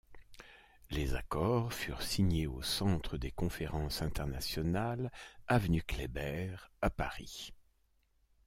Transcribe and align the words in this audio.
Les 0.89 1.13
accords 1.13 1.71
furent 1.71 2.01
signés 2.01 2.47
au 2.47 2.63
centre 2.63 3.19
des 3.19 3.29
conférences 3.29 4.01
internationales, 4.01 5.11
avenue 5.47 5.83
Kléber 5.83 6.55
à 6.81 6.89
Paris. 6.89 7.53